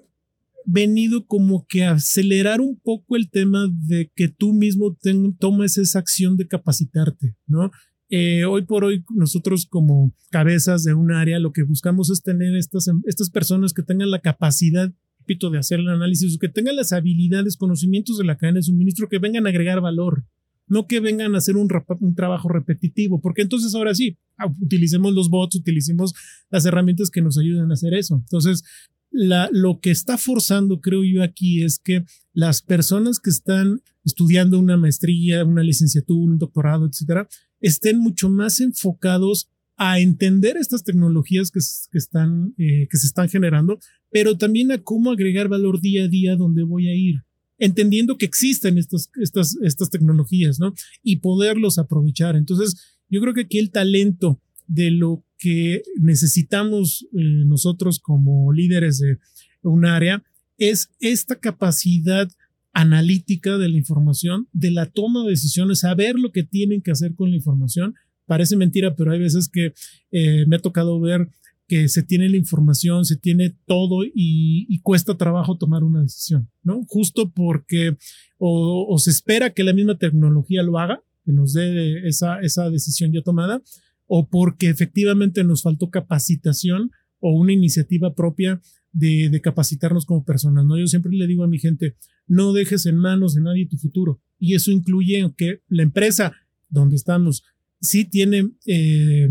venido 0.66 1.26
como 1.26 1.64
que 1.68 1.84
acelerar 1.84 2.60
un 2.60 2.78
poco 2.78 3.16
el 3.16 3.30
tema 3.30 3.68
de 3.86 4.10
que 4.14 4.28
tú 4.28 4.52
mismo 4.52 4.98
tomes 5.38 5.78
esa 5.78 6.00
acción 6.00 6.36
de 6.36 6.48
capacitarte, 6.48 7.36
¿no? 7.46 7.70
Eh, 8.08 8.44
hoy 8.44 8.62
por 8.62 8.84
hoy 8.84 9.04
nosotros 9.14 9.66
como 9.66 10.14
cabezas 10.30 10.84
de 10.84 10.94
un 10.94 11.10
área 11.10 11.40
lo 11.40 11.52
que 11.52 11.64
buscamos 11.64 12.08
es 12.10 12.22
tener 12.22 12.54
estas, 12.54 12.88
estas 13.04 13.30
personas 13.30 13.72
que 13.72 13.82
tengan 13.82 14.10
la 14.10 14.20
capacidad, 14.20 14.92
repito, 15.20 15.50
de 15.50 15.58
hacer 15.58 15.80
el 15.80 15.88
análisis, 15.88 16.38
que 16.38 16.48
tengan 16.48 16.76
las 16.76 16.92
habilidades, 16.92 17.56
conocimientos 17.56 18.18
de 18.18 18.24
la 18.24 18.36
cadena 18.36 18.58
de 18.58 18.64
suministro, 18.64 19.08
que 19.08 19.18
vengan 19.18 19.46
a 19.46 19.50
agregar 19.50 19.80
valor, 19.80 20.24
no 20.68 20.86
que 20.86 21.00
vengan 21.00 21.34
a 21.34 21.38
hacer 21.38 21.56
un, 21.56 21.68
un 22.00 22.14
trabajo 22.14 22.48
repetitivo, 22.48 23.20
porque 23.20 23.42
entonces 23.42 23.74
ahora 23.74 23.94
sí, 23.94 24.18
ah, 24.36 24.52
utilicemos 24.60 25.14
los 25.14 25.28
bots, 25.30 25.56
utilicemos 25.56 26.12
las 26.50 26.64
herramientas 26.66 27.10
que 27.10 27.22
nos 27.22 27.38
ayuden 27.38 27.70
a 27.70 27.74
hacer 27.74 27.94
eso. 27.94 28.16
Entonces, 28.16 28.64
lo 29.10 29.80
que 29.80 29.90
está 29.90 30.18
forzando, 30.18 30.80
creo 30.80 31.02
yo, 31.04 31.22
aquí 31.22 31.62
es 31.62 31.78
que 31.78 32.04
las 32.32 32.62
personas 32.62 33.18
que 33.18 33.30
están 33.30 33.82
estudiando 34.04 34.58
una 34.58 34.76
maestría, 34.76 35.44
una 35.44 35.62
licenciatura, 35.62 36.32
un 36.32 36.38
doctorado, 36.38 36.86
etcétera, 36.86 37.28
estén 37.60 37.98
mucho 37.98 38.28
más 38.28 38.60
enfocados 38.60 39.48
a 39.76 40.00
entender 40.00 40.56
estas 40.56 40.84
tecnologías 40.84 41.50
que, 41.50 41.58
están, 41.98 42.54
eh, 42.56 42.88
que 42.90 42.96
se 42.96 43.06
están 43.06 43.28
generando, 43.28 43.78
pero 44.10 44.38
también 44.38 44.72
a 44.72 44.82
cómo 44.82 45.10
agregar 45.10 45.48
valor 45.48 45.80
día 45.80 46.04
a 46.04 46.08
día 46.08 46.36
donde 46.36 46.62
voy 46.62 46.88
a 46.88 46.94
ir, 46.94 47.24
entendiendo 47.58 48.16
que 48.16 48.26
existen 48.26 48.78
estas, 48.78 49.10
estas, 49.20 49.56
estas 49.62 49.90
tecnologías, 49.90 50.58
¿no? 50.58 50.72
Y 51.02 51.16
poderlos 51.16 51.78
aprovechar. 51.78 52.36
Entonces, 52.36 52.96
yo 53.10 53.20
creo 53.20 53.34
que 53.34 53.42
aquí 53.42 53.58
el 53.58 53.70
talento 53.70 54.40
de 54.66 54.90
lo 54.90 55.25
que 55.38 55.82
necesitamos 56.00 57.06
eh, 57.12 57.44
nosotros 57.46 57.98
como 58.00 58.52
líderes 58.52 58.98
de 58.98 59.18
un 59.62 59.84
área 59.84 60.22
es 60.58 60.90
esta 61.00 61.36
capacidad 61.36 62.28
analítica 62.72 63.56
de 63.56 63.68
la 63.68 63.76
información, 63.78 64.48
de 64.52 64.70
la 64.70 64.86
toma 64.86 65.24
de 65.24 65.30
decisiones, 65.30 65.80
saber 65.80 66.16
lo 66.18 66.30
que 66.30 66.42
tienen 66.42 66.82
que 66.82 66.90
hacer 66.90 67.14
con 67.14 67.30
la 67.30 67.36
información. 67.36 67.94
Parece 68.26 68.56
mentira, 68.56 68.94
pero 68.94 69.12
hay 69.12 69.18
veces 69.18 69.48
que 69.48 69.72
eh, 70.10 70.44
me 70.46 70.56
ha 70.56 70.58
tocado 70.58 71.00
ver 71.00 71.28
que 71.68 71.88
se 71.88 72.02
tiene 72.02 72.28
la 72.28 72.36
información, 72.36 73.04
se 73.04 73.16
tiene 73.16 73.56
todo 73.66 74.04
y, 74.04 74.78
cuesta 74.82 75.16
trabajo 75.16 75.56
tomar 75.56 75.82
una 75.82 76.02
decisión, 76.02 76.48
¿no? 76.62 76.84
Justo 76.86 77.32
porque 77.32 77.96
o, 78.38 78.96
se 78.98 79.10
espera 79.10 79.50
que 79.50 79.64
la 79.64 79.72
misma 79.72 79.98
tecnología 79.98 80.62
lo 80.62 80.78
haga, 80.78 81.02
que 81.24 81.32
nos 81.32 81.54
dé 81.54 82.06
esa, 82.06 82.40
esa 82.40 82.70
decisión 82.70 83.12
ya 83.12 83.22
tomada, 83.22 83.62
o 84.06 84.28
porque 84.28 84.68
efectivamente 84.68 85.44
nos 85.44 85.62
faltó 85.62 85.90
capacitación 85.90 86.90
o 87.20 87.32
una 87.32 87.52
iniciativa 87.52 88.14
propia 88.14 88.60
de, 88.92 89.40
capacitarnos 89.42 90.06
como 90.06 90.24
personas. 90.24 90.64
¿no? 90.64 90.78
Yo 90.78 90.86
siempre 90.86 91.12
le 91.12 91.26
digo 91.26 91.44
a 91.44 91.48
mi 91.48 91.58
gente, 91.58 91.96
no 92.26 92.52
dejes 92.52 92.86
en 92.86 92.96
manos 92.96 93.34
de 93.34 93.42
nadie 93.42 93.68
tu 93.68 93.76
futuro. 93.76 94.20
Y 94.38 94.54
eso 94.54 94.70
incluye 94.70 95.32
que 95.36 95.60
la 95.68 95.82
empresa 95.82 96.34
donde 96.68 96.96
estamos 96.96 97.44
sí 97.80 98.04
tiene 98.04 98.50
eh, 98.66 99.28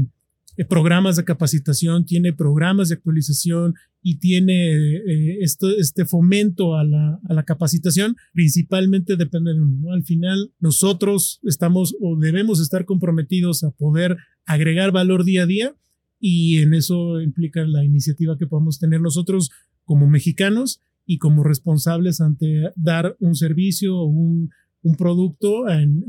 programas 0.64 1.18
de 1.18 1.26
capacitación, 1.26 2.06
tiene 2.06 2.32
programas 2.32 2.90
de 2.90 2.96
actualización 2.96 3.74
y 4.02 4.20
tiene 4.20 4.74
eh, 4.74 5.40
este 5.42 6.06
fomento 6.06 6.78
a 6.78 6.84
la, 6.84 7.20
a 7.28 7.34
la, 7.34 7.44
capacitación, 7.44 8.16
principalmente 8.34 9.18
depende 9.18 9.54
de 9.54 9.62
uno. 9.62 9.92
Al 9.92 10.04
final, 10.04 10.54
nosotros 10.60 11.40
estamos 11.44 11.96
o 12.00 12.16
debemos 12.18 12.62
estar 12.62 12.86
comprometidos 12.86 13.64
a 13.64 13.72
poder 13.72 14.18
agregar 14.46 14.92
valor 14.92 15.26
día 15.26 15.44
a 15.44 15.48
día 15.48 15.76
y 16.20 16.60
en 16.60 16.74
eso 16.74 17.20
implica 17.20 17.66
la 17.66 17.84
iniciativa 17.84 18.38
que 18.38 18.48
podemos 18.48 18.80
tener 18.80 19.02
nosotros 19.02 19.50
como 19.84 20.08
mexicanos 20.08 20.82
y 21.06 21.18
como 21.18 21.44
responsables 21.44 22.22
ante 22.22 22.72
dar 22.76 23.16
un 23.20 23.36
servicio 23.36 23.98
o 23.98 24.06
un, 24.06 24.50
un 24.82 24.96
producto 24.96 25.70
en, 25.70 26.04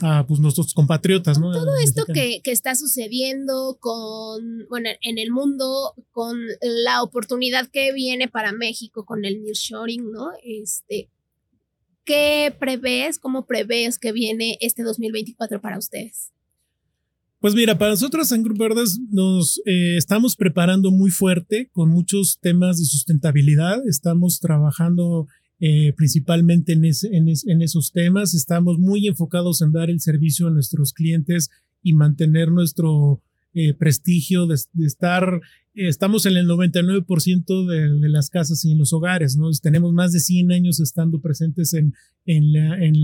a 0.00 0.26
pues, 0.26 0.40
nuestros 0.40 0.74
compatriotas, 0.74 1.38
¿no? 1.38 1.52
Todo 1.52 1.76
esto 1.76 2.04
que, 2.12 2.40
que, 2.42 2.52
está 2.52 2.74
sucediendo 2.74 3.78
con, 3.80 4.66
bueno, 4.68 4.90
en 5.02 5.18
el 5.18 5.30
mundo, 5.30 5.94
con 6.12 6.38
la 6.60 7.02
oportunidad 7.02 7.68
que 7.68 7.92
viene 7.92 8.28
para 8.28 8.52
México 8.52 9.04
con 9.04 9.24
el 9.24 9.42
nearshoring, 9.42 10.10
¿no? 10.10 10.30
Este, 10.42 11.08
¿qué 12.04 12.54
prevés, 12.58 13.18
cómo 13.18 13.46
prevés 13.46 13.98
que 13.98 14.12
viene 14.12 14.58
este 14.60 14.82
2024 14.82 15.60
para 15.60 15.78
ustedes? 15.78 16.32
Pues 17.38 17.54
mira, 17.54 17.76
para 17.78 17.92
nosotros 17.92 18.32
en 18.32 18.42
Grupo 18.42 18.64
Verdes 18.64 18.98
nos 19.10 19.60
eh, 19.66 19.96
estamos 19.96 20.36
preparando 20.36 20.90
muy 20.90 21.10
fuerte 21.10 21.68
con 21.72 21.90
muchos 21.90 22.38
temas 22.40 22.78
de 22.78 22.86
sustentabilidad. 22.86 23.86
Estamos 23.86 24.40
trabajando 24.40 25.28
eh, 25.58 25.94
principalmente 25.96 26.74
en, 26.74 26.84
esos 27.62 27.90
temas. 27.92 28.34
Estamos 28.34 28.78
muy 28.78 29.06
enfocados 29.06 29.62
en 29.62 29.72
dar 29.72 29.88
el 29.88 30.00
servicio 30.00 30.48
a 30.48 30.50
nuestros 30.50 30.92
clientes 30.92 31.48
y 31.82 31.94
mantener 31.94 32.50
nuestro 32.50 33.22
eh, 33.54 33.72
prestigio 33.72 34.46
de, 34.46 34.56
estar, 34.84 35.40
eh, 35.74 35.88
estamos 35.88 36.26
en 36.26 36.36
el 36.36 36.46
99% 36.46 37.66
de, 37.66 38.08
las 38.10 38.28
casas 38.28 38.66
y 38.66 38.72
en 38.72 38.78
los 38.78 38.92
hogares, 38.92 39.38
¿no? 39.38 39.48
Tenemos 39.62 39.94
más 39.94 40.12
de 40.12 40.20
100 40.20 40.52
años 40.52 40.78
estando 40.78 41.22
presentes 41.22 41.72
en, 41.72 41.94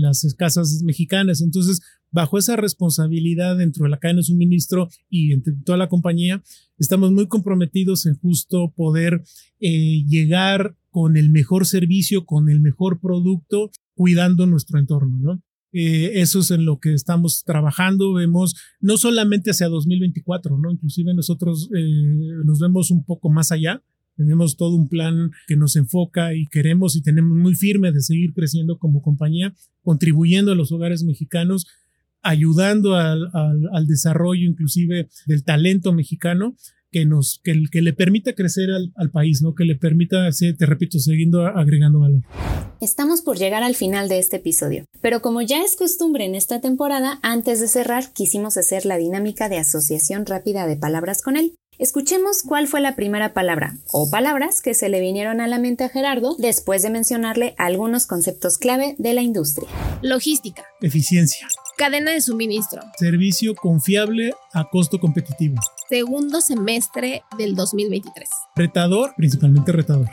las 0.01 0.35
casas 0.37 0.83
mexicanas. 0.83 1.41
Entonces, 1.41 1.81
bajo 2.11 2.37
esa 2.37 2.55
responsabilidad 2.55 3.57
dentro 3.57 3.85
de 3.85 3.89
la 3.89 3.97
cadena 3.97 4.19
de 4.19 4.25
suministro 4.25 4.89
y 5.09 5.33
entre 5.33 5.53
toda 5.65 5.79
la 5.79 5.89
compañía, 5.89 6.43
estamos 6.77 7.11
muy 7.11 7.27
comprometidos 7.27 8.05
en 8.05 8.15
justo 8.19 8.71
poder 8.75 9.23
llegar 9.59 10.75
con 10.93 11.17
el 11.17 11.31
mejor 11.31 11.65
servicio, 11.65 12.23
con 12.23 12.51
el 12.51 12.61
mejor 12.61 12.99
producto, 13.01 13.71
cuidando 13.95 14.45
nuestro 14.45 14.77
entorno, 14.77 15.17
¿no? 15.19 15.43
Eh, 15.71 16.21
eso 16.21 16.41
es 16.41 16.51
en 16.51 16.65
lo 16.65 16.79
que 16.79 16.93
estamos 16.93 17.43
trabajando. 17.43 18.13
Vemos 18.13 18.53
no 18.79 18.97
solamente 18.97 19.49
hacia 19.49 19.69
2024, 19.69 20.55
¿no? 20.59 20.71
Inclusive 20.71 21.15
nosotros 21.15 21.67
eh, 21.75 21.81
nos 22.45 22.59
vemos 22.59 22.91
un 22.91 23.03
poco 23.03 23.31
más 23.31 23.51
allá. 23.51 23.81
Tenemos 24.15 24.55
todo 24.55 24.75
un 24.75 24.87
plan 24.87 25.31
que 25.47 25.55
nos 25.55 25.75
enfoca 25.75 26.35
y 26.35 26.45
queremos 26.45 26.95
y 26.95 27.01
tenemos 27.01 27.35
muy 27.35 27.55
firme 27.55 27.91
de 27.91 28.01
seguir 28.01 28.35
creciendo 28.35 28.77
como 28.77 29.01
compañía, 29.01 29.55
contribuyendo 29.81 30.51
a 30.51 30.55
los 30.55 30.71
hogares 30.71 31.03
mexicanos, 31.03 31.65
ayudando 32.21 32.95
al, 32.97 33.31
al 33.33 33.87
desarrollo 33.87 34.47
inclusive 34.47 35.09
del 35.25 35.43
talento 35.43 35.91
mexicano 35.91 36.55
que 36.93 37.05
nos 37.05 37.41
que, 37.43 37.61
que 37.69 37.81
le 37.81 37.91
permita 37.91 38.33
crecer 38.33 38.69
al, 38.71 38.93
al, 38.95 39.11
país, 39.11 39.41
¿no? 39.41 39.53
Que 39.55 39.65
le 39.65 39.75
permita, 39.75 40.29
te 40.31 40.65
repito, 40.65 40.99
siguiendo 40.99 41.45
agregando 41.45 41.99
valor. 41.99 42.21
Estamos 42.79 43.21
por 43.21 43.37
llegar 43.37 43.63
al 43.63 43.75
final 43.75 44.07
de 44.07 44.19
este 44.19 44.37
episodio, 44.37 44.85
pero 45.01 45.21
como 45.21 45.41
ya 45.41 45.63
es 45.63 45.75
costumbre 45.75 46.25
en 46.25 46.35
esta 46.35 46.61
temporada, 46.61 47.19
antes 47.21 47.59
de 47.59 47.67
cerrar 47.67 48.13
quisimos 48.13 48.55
hacer 48.55 48.85
la 48.85 48.97
dinámica 48.97 49.49
de 49.49 49.57
asociación 49.57 50.25
rápida 50.25 50.67
de 50.67 50.77
palabras 50.77 51.21
con 51.21 51.35
él. 51.35 51.55
Escuchemos 51.79 52.43
cuál 52.43 52.67
fue 52.67 52.81
la 52.81 52.95
primera 52.95 53.33
palabra 53.33 53.77
o 53.91 54.09
palabras 54.09 54.61
que 54.61 54.75
se 54.75 54.89
le 54.89 54.99
vinieron 54.99 55.41
a 55.41 55.47
la 55.47 55.57
mente 55.57 55.83
a 55.83 55.89
Gerardo 55.89 56.35
después 56.37 56.83
de 56.83 56.91
mencionarle 56.91 57.55
algunos 57.57 58.05
conceptos 58.05 58.59
clave 58.59 58.95
de 58.99 59.13
la 59.13 59.21
industria. 59.21 59.67
Logística. 60.03 60.63
Eficiencia. 60.81 61.47
Cadena 61.77 62.11
de 62.11 62.21
suministro. 62.21 62.81
Servicio 62.97 63.55
confiable 63.55 64.33
a 64.53 64.69
costo 64.69 64.99
competitivo. 64.99 65.55
Segundo 65.89 66.39
semestre 66.41 67.23
del 67.37 67.55
2023. 67.55 68.29
Retador, 68.55 69.13
principalmente 69.17 69.71
retador. 69.71 70.07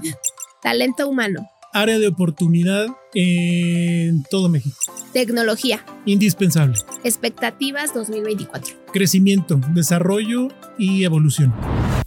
Talento 0.62 1.06
humano. 1.06 1.46
Área 1.74 1.98
de 1.98 2.08
oportunidad 2.08 2.86
en 3.14 4.22
todo 4.30 4.48
México. 4.48 4.76
Tecnología. 5.12 5.84
Indispensable. 6.06 6.78
Expectativas 7.02 7.92
2024. 7.92 8.74
Crecimiento, 8.92 9.60
desarrollo 9.74 10.48
y 10.78 11.04
evolución. 11.04 11.52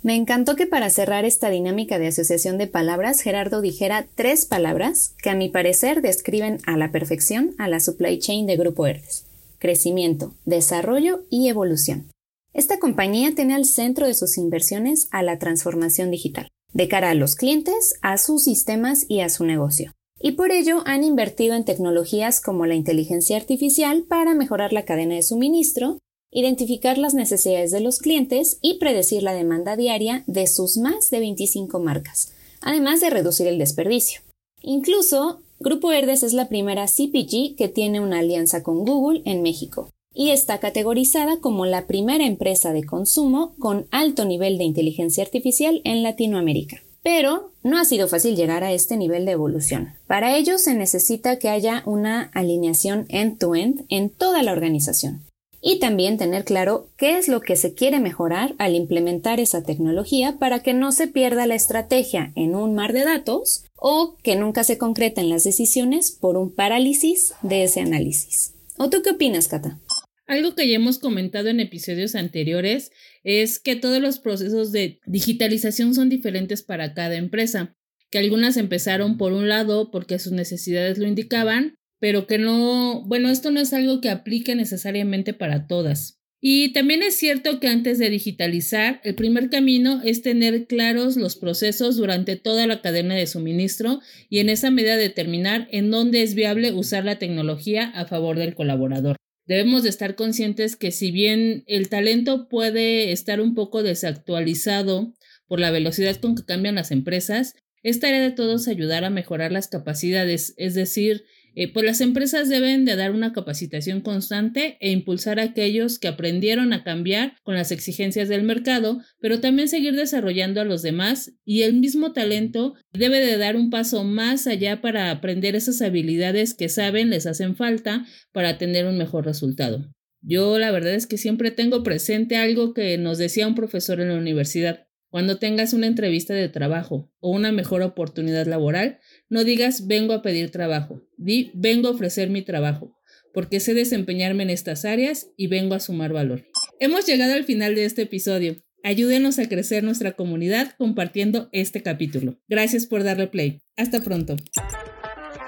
Me 0.04 0.16
encantó 0.16 0.56
que 0.56 0.68
para 0.68 0.90
cerrar 0.90 1.26
esta 1.26 1.50
dinámica 1.50 2.00
de 2.00 2.08
asociación 2.08 2.58
de 2.58 2.68
palabras, 2.68 3.22
Gerardo 3.22 3.62
dijera 3.62 4.08
tres 4.16 4.46
palabras 4.46 5.16
que 5.22 5.30
a 5.30 5.36
mi 5.36 5.50
parecer 5.50 6.02
describen 6.02 6.60
a 6.66 6.78
la 6.78 6.92
perfección 6.92 7.56
a 7.58 7.68
la 7.68 7.80
supply 7.80 8.20
chain 8.20 8.46
de 8.46 8.58
Grupo 8.58 8.88
Herdes. 8.88 9.26
Crecimiento, 9.60 10.34
desarrollo 10.46 11.24
y 11.30 11.50
evolución. 11.50 12.10
Esta 12.54 12.80
compañía 12.80 13.36
tiene 13.36 13.56
al 13.56 13.66
centro 13.66 14.08
de 14.08 14.14
sus 14.14 14.38
inversiones 14.38 15.08
a 15.12 15.24
la 15.24 15.40
transformación 15.40 16.10
digital, 16.12 16.48
de 16.74 16.88
cara 16.88 17.10
a 17.10 17.16
los 17.16 17.36
clientes, 17.36 17.96
a 18.02 18.18
sus 18.18 18.44
sistemas 18.44 19.06
y 19.10 19.22
a 19.22 19.30
su 19.30 19.46
negocio. 19.46 19.92
y 20.20 20.32
por 20.32 20.52
ello 20.52 20.82
han 20.86 21.04
invertido 21.04 21.56
en 21.56 21.66
tecnologías 21.66 22.42
como 22.42 22.66
la 22.66 22.76
inteligencia 22.76 23.38
artificial 23.38 24.04
para 24.08 24.34
mejorar 24.34 24.74
la 24.74 24.86
cadena 24.86 25.16
de 25.16 25.24
suministro, 25.24 26.00
identificar 26.32 26.98
las 26.98 27.14
necesidades 27.14 27.72
de 27.72 27.80
los 27.80 28.00
clientes 28.00 28.60
y 28.62 28.80
predecir 28.80 29.24
la 29.24 29.34
demanda 29.34 29.76
diaria 29.76 30.24
de 30.28 30.48
sus 30.48 30.78
más 30.78 31.10
de 31.10 31.20
25 31.20 31.80
marcas, 31.80 32.34
además 32.62 33.02
de 33.02 33.10
reducir 33.10 33.48
el 33.48 33.58
desperdicio. 33.58 34.22
Incluso, 34.62 35.42
Grupo 35.60 35.88
Verdes 35.88 36.24
es 36.24 36.34
la 36.34 36.50
primera 36.50 36.86
CPG 36.86 37.56
que 37.56 37.70
tiene 37.74 38.00
una 38.00 38.20
alianza 38.20 38.64
con 38.64 38.86
Google 38.86 39.22
en 39.26 39.42
México 39.42 39.90
y 40.14 40.32
está 40.32 40.60
categorizada 40.60 41.40
como 41.40 41.66
la 41.66 41.88
primera 41.88 42.26
empresa 42.26 42.74
de 42.74 42.84
consumo 42.84 43.56
con 43.60 43.88
alto 43.92 44.26
nivel 44.26 44.58
de 44.58 44.66
inteligencia 44.66 45.24
artificial 45.24 45.82
en 45.84 46.04
Latinoamérica. 46.04 46.82
Pero 47.04 47.52
no 47.64 47.80
ha 47.80 47.86
sido 47.86 48.08
fácil 48.08 48.36
llegar 48.36 48.64
a 48.64 48.74
este 48.74 48.98
nivel 48.98 49.26
de 49.26 49.32
evolución. 49.32 49.94
Para 50.08 50.36
ello 50.36 50.58
se 50.58 50.74
necesita 50.74 51.40
que 51.40 51.50
haya 51.50 51.84
una 51.86 52.32
alineación 52.34 53.06
end-to-end 53.10 53.86
en 53.90 54.10
toda 54.10 54.44
la 54.44 54.52
organización 54.52 55.27
y 55.62 55.80
también 55.80 56.18
tener 56.18 56.44
claro 56.44 56.90
qué 56.98 57.18
es 57.18 57.28
lo 57.28 57.42
que 57.42 57.56
se 57.56 57.74
quiere 57.74 58.00
mejorar 58.00 58.56
al 58.58 58.76
implementar 58.76 59.40
esa 59.40 59.64
tecnología 59.64 60.38
para 60.38 60.62
que 60.62 60.74
no 60.74 60.92
se 60.92 61.08
pierda 61.08 61.48
la 61.48 61.56
estrategia 61.56 62.32
en 62.36 62.56
un 62.56 62.76
mar 62.76 62.94
de 62.94 63.04
datos 63.04 63.66
o 63.76 64.18
que 64.24 64.36
nunca 64.36 64.64
se 64.64 64.78
concreten 64.78 65.30
las 65.30 65.44
decisiones 65.44 66.12
por 66.12 66.38
un 66.38 66.54
parálisis 66.54 67.34
de 67.42 67.64
ese 67.64 67.82
análisis. 67.82 68.54
¿O 68.78 68.90
tú 68.90 69.02
qué 69.02 69.12
opinas, 69.12 69.48
Cata? 69.48 69.80
Algo 70.28 70.56
que 70.56 70.68
ya 70.70 70.76
hemos 70.76 71.00
comentado 71.00 71.48
en 71.48 71.62
episodios 71.62 72.14
anteriores 72.14 72.92
es 73.24 73.60
que 73.60 73.76
todos 73.76 74.02
los 74.02 74.20
procesos 74.20 74.72
de 74.72 75.00
digitalización 75.06 75.96
son 75.96 76.10
diferentes 76.10 76.64
para 76.64 76.94
cada 76.94 77.16
empresa, 77.16 77.76
que 78.10 78.20
algunas 78.20 78.58
empezaron 78.58 79.18
por 79.18 79.32
un 79.32 79.48
lado 79.48 79.90
porque 79.90 80.20
sus 80.20 80.34
necesidades 80.34 80.98
lo 80.98 81.08
indicaban, 81.08 81.77
pero 82.00 82.28
que 82.28 82.38
no, 82.38 83.04
bueno, 83.06 83.30
esto 83.30 83.52
no 83.52 83.60
es 83.60 83.74
algo 83.74 84.02
que 84.02 84.10
aplique 84.10 84.56
necesariamente 84.56 85.34
para 85.34 85.68
todas. 85.68 86.18
Y 86.40 86.72
también 86.72 87.02
es 87.02 87.16
cierto 87.16 87.60
que 87.60 87.68
antes 87.68 87.98
de 87.98 88.12
digitalizar, 88.12 89.02
el 89.04 89.16
primer 89.16 89.50
camino 89.50 90.02
es 90.04 90.22
tener 90.22 90.68
claros 90.68 91.18
los 91.18 91.36
procesos 91.36 91.98
durante 91.98 92.36
toda 92.36 92.68
la 92.68 92.82
cadena 92.82 93.16
de 93.16 93.26
suministro 93.26 94.02
y 94.30 94.40
en 94.40 94.50
esa 94.50 94.70
medida 94.70 94.98
determinar 94.98 95.68
en 95.72 95.90
dónde 95.90 96.22
es 96.22 96.36
viable 96.36 96.74
usar 96.74 97.06
la 97.06 97.18
tecnología 97.18 97.86
a 97.96 98.06
favor 98.06 98.38
del 98.38 98.54
colaborador. 98.54 99.16
Debemos 99.48 99.82
de 99.82 99.90
estar 99.90 100.16
conscientes 100.16 100.76
que 100.76 100.92
si 100.92 101.10
bien 101.10 101.64
el 101.68 101.90
talento 101.90 102.48
puede 102.50 103.12
estar 103.12 103.42
un 103.42 103.56
poco 103.56 103.82
desactualizado 103.82 105.14
por 105.48 105.60
la 105.60 105.72
velocidad 105.72 106.18
con 106.18 106.36
que 106.36 106.46
cambian 106.46 106.76
las 106.76 106.92
empresas, 106.92 107.56
es 107.82 108.00
tarea 108.00 108.22
de 108.22 108.32
todos 108.32 108.68
ayudar 108.68 109.06
a 109.06 109.10
mejorar 109.10 109.52
las 109.52 109.70
capacidades, 109.70 110.54
es 110.58 110.76
decir, 110.76 111.24
eh, 111.60 111.74
pues 111.74 111.84
las 111.88 112.02
empresas 112.02 112.50
deben 112.50 112.86
de 112.86 112.96
dar 112.96 113.12
una 113.12 113.34
capacitación 113.34 114.02
constante 114.02 114.78
e 114.80 114.92
impulsar 114.92 115.40
a 115.40 115.44
aquellos 115.46 115.98
que 115.98 116.08
aprendieron 116.08 116.72
a 116.72 116.84
cambiar 116.84 117.34
con 117.42 117.56
las 117.56 117.72
exigencias 117.72 118.30
del 118.30 118.44
mercado, 118.44 119.02
pero 119.20 119.40
también 119.40 119.68
seguir 119.68 119.96
desarrollando 119.96 120.62
a 120.62 120.66
los 120.66 120.84
demás 120.84 121.34
y 121.44 121.64
el 121.64 121.74
mismo 121.74 122.14
talento 122.14 122.76
debe 122.94 123.26
de 123.26 123.38
dar 123.38 123.56
un 123.56 123.72
paso 123.72 124.04
más 124.04 124.46
allá 124.46 124.82
para 124.82 125.10
aprender 125.10 125.56
esas 125.56 125.82
habilidades 125.82 126.54
que 126.54 126.70
saben 126.70 127.10
les 127.10 127.26
hacen 127.26 127.56
falta 127.56 128.06
para 128.32 128.60
tener 128.60 128.86
un 128.86 129.00
mejor 129.00 129.26
resultado. 129.26 129.92
Yo 130.22 130.60
la 130.60 130.70
verdad 130.70 130.94
es 130.94 131.08
que 131.08 131.18
siempre 131.18 131.50
tengo 131.50 131.82
presente 131.82 132.38
algo 132.38 132.76
que 132.76 133.00
nos 133.00 133.18
decía 133.18 133.48
un 133.48 133.56
profesor 133.56 134.00
en 134.00 134.10
la 134.10 134.20
universidad. 134.20 134.88
Cuando 135.10 135.40
tengas 135.40 135.74
una 135.74 135.88
entrevista 135.88 136.34
de 136.34 136.50
trabajo 136.50 137.12
o 137.20 137.32
una 137.32 137.52
mejor 137.52 137.82
oportunidad 137.82 138.46
laboral, 138.46 139.00
no 139.30 139.44
digas 139.44 139.88
vengo 139.88 140.14
a 140.14 140.22
pedir 140.22 140.52
trabajo, 140.52 141.02
di 141.18 141.52
vengo 141.54 141.88
a 141.88 141.92
ofrecer 141.92 142.30
mi 142.30 142.42
trabajo, 142.42 142.98
porque 143.34 143.60
sé 143.60 143.74
desempeñarme 143.74 144.44
en 144.44 144.50
estas 144.50 144.86
áreas 144.86 145.30
y 145.38 145.48
vengo 145.48 145.76
a 145.76 145.80
sumar 145.80 146.14
valor. 146.14 146.46
Hemos 146.80 147.06
llegado 147.06 147.34
al 147.34 147.44
final 147.44 147.76
de 147.76 147.86
este 147.86 148.04
episodio. 148.04 148.56
Ayúdenos 148.84 149.40
a 149.40 149.50
crecer 149.50 149.84
nuestra 149.84 150.14
comunidad 150.14 150.76
compartiendo 150.78 151.50
este 151.52 151.82
capítulo. 151.82 152.40
Gracias 152.48 152.86
por 152.86 153.04
darle 153.04 153.28
play. 153.28 153.62
Hasta 153.76 154.02
pronto. 154.02 154.36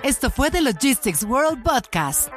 Esto 0.04 0.30
fue 0.30 0.50
The 0.52 0.62
Logistics 0.62 1.24
World 1.24 1.64
Podcast 1.64 2.30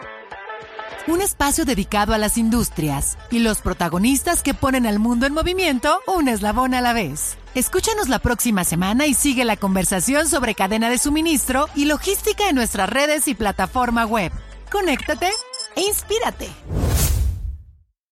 un 1.06 1.20
espacio 1.20 1.64
dedicado 1.64 2.14
a 2.14 2.18
las 2.18 2.38
industrias 2.38 3.18
y 3.30 3.40
los 3.40 3.60
protagonistas 3.60 4.42
que 4.42 4.54
ponen 4.54 4.86
al 4.86 4.98
mundo 4.98 5.26
en 5.26 5.34
movimiento 5.34 6.00
un 6.06 6.28
eslabón 6.28 6.74
a 6.74 6.80
la 6.80 6.92
vez. 6.92 7.36
Escúchanos 7.54 8.08
la 8.08 8.18
próxima 8.18 8.64
semana 8.64 9.06
y 9.06 9.14
sigue 9.14 9.44
la 9.44 9.56
conversación 9.56 10.28
sobre 10.28 10.54
cadena 10.54 10.88
de 10.90 10.98
suministro 10.98 11.68
y 11.74 11.86
logística 11.86 12.48
en 12.48 12.54
nuestras 12.54 12.88
redes 12.88 13.28
y 13.28 13.34
plataforma 13.34 14.06
web. 14.06 14.32
Conéctate 14.70 15.30
e 15.76 15.82
inspírate. 15.82 16.48